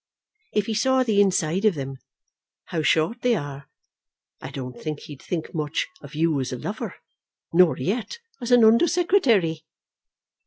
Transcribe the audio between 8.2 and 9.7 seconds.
as an Under Secretary.